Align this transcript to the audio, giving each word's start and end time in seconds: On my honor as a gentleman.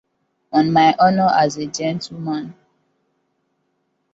On 0.51 0.73
my 0.73 0.95
honor 0.97 1.27
as 1.31 1.57
a 1.57 1.67
gentleman. 1.67 2.55